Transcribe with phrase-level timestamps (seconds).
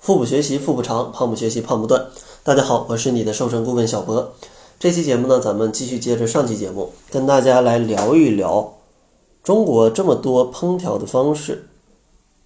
[0.00, 2.06] 腹部学习腹部长，胖不学习胖不断。
[2.42, 4.32] 大家好，我是你的瘦身顾问小博。
[4.78, 8.78] 这期节目呢，咱们继续接着上期节目，跟大家来聊一聊
[9.42, 11.68] 中国这么多烹调的方式，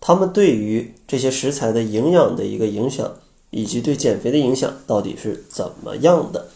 [0.01, 3.09] 他们对于这些食材的营养的一个影响，
[3.51, 6.49] 以及对减肥的影响到底是怎么样的。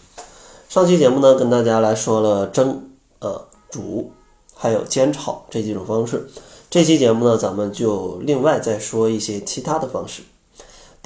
[0.69, 2.91] 上期节目呢，跟大家来说了蒸、
[3.21, 3.41] 呃
[3.71, 4.11] 煮，
[4.53, 6.29] 还有煎炒这几种方式。
[6.69, 10.23] 这期节目呢，咱们就另外再说一些其他的方式。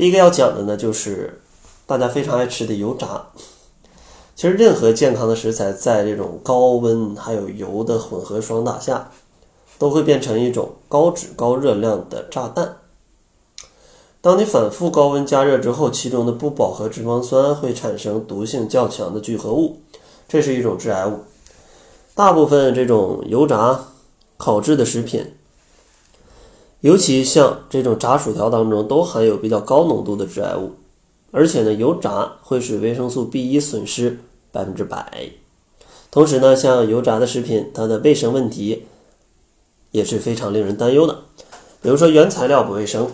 [0.02, 1.40] 第一个要讲的呢，就是
[1.86, 3.24] 大家非常爱吃的油炸。
[4.34, 9.12] 其实，任何健康的食材，在这种高温还有油的混合双打下，
[9.78, 12.78] 都会变成一种高脂高热量的炸弹。
[14.20, 19.82] 当你反复高温加热之后，其中的不饱和脂肪酸会产生毒性较强的聚合物，
[20.26, 21.20] 这是一种致癌物。
[22.16, 23.84] 大部分这种油炸、
[24.36, 25.32] 烤制的食品。
[26.82, 30.72] 尤其像这种炸薯条当中都含有比较高浓度的致癌物，
[31.30, 34.18] 而且呢，油炸会使维生素 B 一损失
[34.50, 35.30] 百分之百。
[36.10, 38.86] 同时呢，像油炸的食品，它的卫生问题
[39.92, 41.20] 也是非常令人担忧的。
[41.80, 43.08] 比如说原材料不卫生，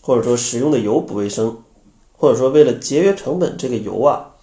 [0.00, 1.58] 或者说使用的油不卫生，
[2.16, 4.34] 或者说为了节约成本，这个油啊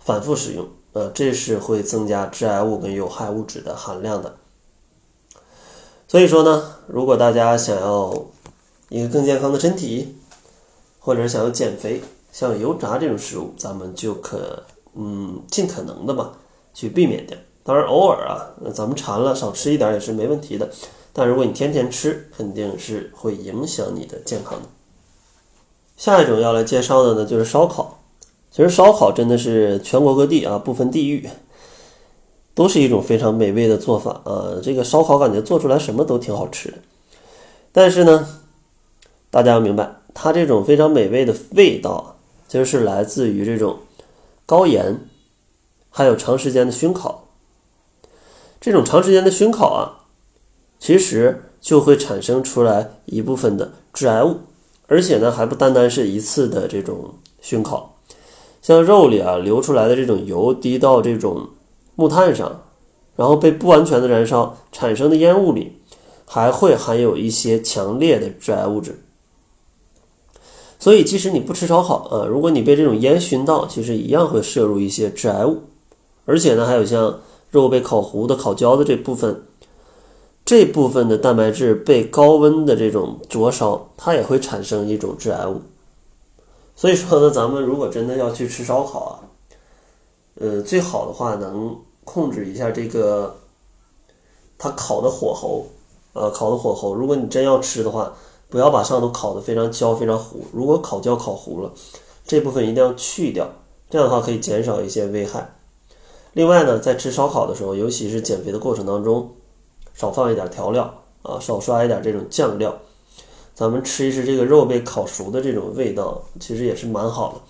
[0.00, 4.34] 反复使用，呃，这是会增加致癌物跟有害物质的含量的。
[6.08, 8.26] 所以说呢，如果大家想要
[8.88, 10.16] 一个更健康的身体，
[11.00, 14.62] 或者是想要减肥，像油炸这种食物，咱们就可
[14.94, 16.32] 嗯尽可能的吧
[16.72, 17.36] 去避免掉。
[17.64, 20.70] 当然偶尔啊，咱们馋了少吃一点也是没问题的。
[21.12, 24.68] 但如果你天天吃，肯定是会影响你的健康的。
[25.96, 27.98] 下一种要来介绍的呢，就是烧烤。
[28.52, 31.28] 其实烧烤真的是全国各地啊，不分地域。
[32.56, 34.56] 都是一种非常美味的做法啊！
[34.62, 36.78] 这个烧烤感觉做出来什么都挺好吃的，
[37.70, 38.26] 但是呢，
[39.30, 42.16] 大家要明白，它这种非常美味的味道，
[42.48, 43.80] 其实是来自于这种
[44.46, 44.98] 高盐，
[45.90, 47.28] 还有长时间的熏烤。
[48.58, 50.08] 这种长时间的熏烤啊，
[50.78, 54.34] 其实就会产生出来一部分的致癌物，
[54.86, 57.98] 而且呢，还不单单是一次的这种熏烤，
[58.62, 61.50] 像肉里啊流出来的这种油滴到这种。
[61.96, 62.62] 木炭上，
[63.16, 65.80] 然后被不完全的燃烧产生的烟雾里，
[66.24, 69.02] 还会含有一些强烈的致癌物质。
[70.78, 75.62] 所以，即使你不吃烧烤啊，如果你被这种烟熏到，其实一样会摄入一些致癌物。
[76.26, 77.20] 而且呢，还有像
[77.50, 79.42] 肉被烤糊的、烤焦的这部分，
[80.44, 85.62] 这部分的蛋白质被高温的这种灼烧，它也会产生一种致癌物。
[86.74, 89.14] 所以说呢，咱们如果真的要去吃烧烤啊，
[90.40, 91.76] 呃，最好的话能。
[92.06, 93.36] 控制一下这个，
[94.56, 95.66] 它烤的火候，
[96.12, 96.94] 呃，烤的火候。
[96.94, 98.14] 如果你真要吃的话，
[98.48, 100.44] 不要把上头烤的非常焦、非常糊。
[100.52, 101.72] 如果烤焦、烤糊了，
[102.24, 103.50] 这部分一定要去掉，
[103.90, 105.52] 这样的话可以减少一些危害。
[106.32, 109.28] 另外呢，在吃烧烤的时候，尤其是减肥的过程当中，
[109.92, 112.72] 少放一点调料啊，少刷一点这种酱料，
[113.52, 117.40] 咱们吃一吃这个肉被烤熟的这种味道，其实也是蛮好的。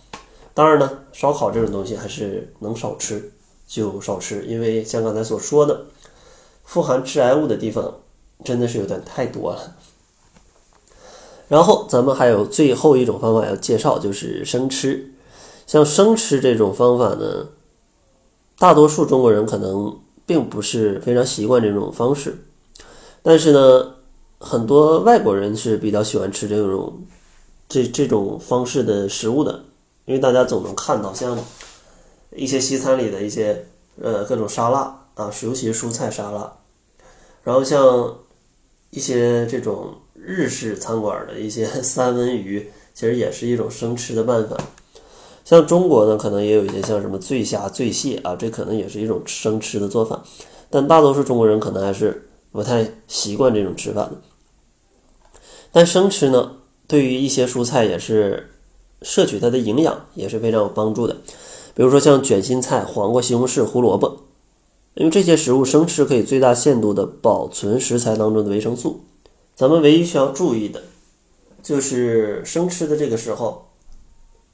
[0.56, 3.30] 当然呢，烧烤这种东西还是能少吃。
[3.68, 5.86] 就少吃，因为像刚才所说的，
[6.64, 7.96] 富含致癌物的地方
[8.44, 9.76] 真的是有点太多了。
[11.48, 15.12] 然后咱们还有最后一种方法要介绍，就是生吃。
[15.66, 17.48] 像生吃这种方法呢，
[18.56, 22.38] 大多数中国人可能并不是非常习惯这种方式，
[23.20, 23.94] 但是呢，
[24.38, 27.02] 很多外国人是比较喜欢吃这种
[27.68, 29.64] 这这种方式的食物的，
[30.06, 31.38] 因为大家总能看到像。
[32.34, 33.66] 一些西餐里的一些
[34.02, 34.80] 呃各种沙拉
[35.14, 36.52] 啊，尤其是蔬菜沙拉，
[37.42, 38.14] 然后像
[38.90, 44.56] 一些这种日式餐馆的一些 三文鱼，其实也是一种生吃的办法。
[45.46, 50.22] 像中国呢，可能也有一些像什么醉虾、醉蟹啊，这可能也是一种生吃的做法。
[50.68, 54.12] 但大多数中国人可能还是不太习惯这种吃法的。
[55.72, 56.56] 但生吃呢，
[56.86, 58.50] 对于一些蔬菜也是
[59.03, 61.16] 摄取它的营养也是非常有帮助的。
[61.75, 64.19] 比如说像卷心菜、黄瓜、西红柿、胡萝卜，
[64.95, 69.04] 因为这些食物生吃可以最大限度的保存食材当中的维生素。
[69.54, 70.83] 咱们唯一需要注意的，
[71.63, 73.66] 就是生吃的这个时候，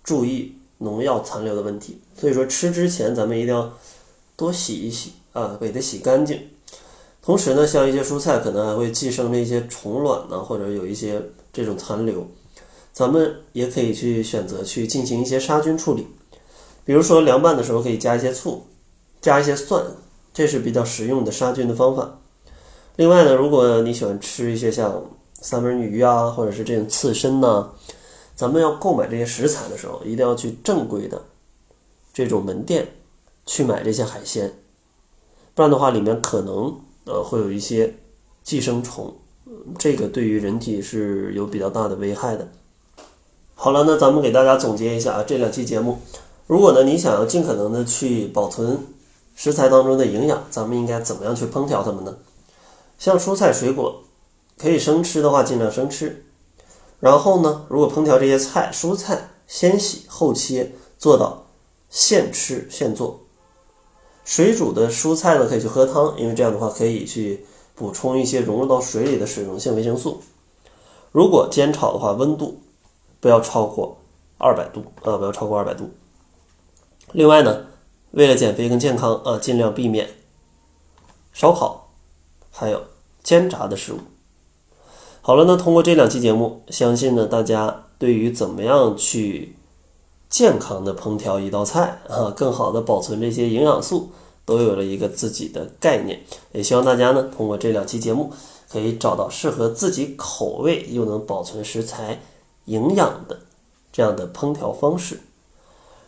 [0.02, 2.00] 注意农药残留的问题。
[2.16, 3.72] 所以说吃之前咱们一定要
[4.36, 6.40] 多洗一洗啊，给它洗干净。
[7.20, 11.22] 同时呢，像一些蔬菜可能还会寄生那些虫卵呢，或者有一些
[11.52, 12.26] 这种残留，
[12.92, 16.06] 咱们也可以去选择去进行一些杀菌处理。
[16.84, 18.64] 比如说凉拌的时候可以加一些醋，
[19.20, 19.84] 加一些蒜，
[20.34, 22.18] 这是比较实用的杀菌的方法。
[22.96, 25.02] 另外呢，如果你喜欢吃一些像
[25.40, 27.70] 三文鱼啊，或者是这种刺身呢，
[28.34, 31.22] 咱们要购买这些食材的时候，一定要去正规的
[32.12, 32.86] 这种门店
[33.46, 34.52] 去买这些海鲜，
[35.54, 37.94] 不然的话，里面可能呃会有一些
[38.42, 39.16] 寄生虫，
[39.78, 42.46] 这个对于人体是有比较大的危害的。
[43.64, 45.96] 好了，那咱们给大家总结一下啊，这两期节目，
[46.48, 48.76] 如果呢你想要尽可能的去保存
[49.36, 52.12] 食材当中的营养，咱们应该怎么样去烹调它们呢？
[52.98, 54.02] 像蔬菜水果，
[54.58, 56.24] 可以生吃的话，尽量生吃。
[56.98, 61.46] 然后呢，如果烹调这些菜蔬菜，先洗后切，做到
[61.88, 63.20] 现吃现做。
[64.24, 70.20] 水煮的蔬菜呢，可以去喝汤，因为这样的话可以去补充一些融入到水里的水溶性维生素。
[71.12, 72.60] 如果煎炒的话，温度
[73.22, 73.96] 不要超过
[74.36, 75.88] 二百度啊，不要超过二百度。
[77.12, 77.66] 另外呢，
[78.10, 80.08] 为了减肥更健康啊，尽量避免
[81.32, 81.92] 烧烤，
[82.50, 82.82] 还有
[83.22, 83.98] 煎炸的食物。
[85.20, 89.54] 好了，那通过这两期节目，相信呢大家对于怎么样去
[90.28, 94.10] 健康的烹调一道菜啊，更好的保存这些营养素，
[94.44, 96.20] 都有了一个自己的概念。
[96.50, 98.32] 也希望大家呢通过这两期节目，
[98.68, 102.20] 可以找到适合自己口味又能保存食材
[102.66, 103.38] 营养的
[103.92, 105.20] 这样的烹调方式。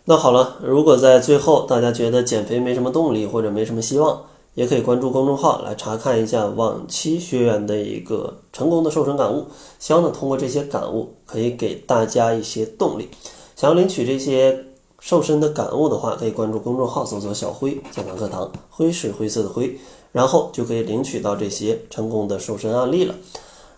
[0.06, 4.22] 那好了，如果在最后大家觉得减肥没什么动力或者没什么希望，
[4.54, 9.46] 也可以关注公众号来查看一下往期学员的一个成功的瘦身感悟，
[9.78, 13.08] 希望呢通过这些感悟可以给大家一些动力。
[13.56, 14.66] 想要领取这些
[15.00, 19.78] 瘦身的感悟的话，可以关注公众号搜索“小辉健康课堂”，灰是灰色的灰，
[20.12, 23.14] 然后就可以领取到这些成功的瘦身案例了。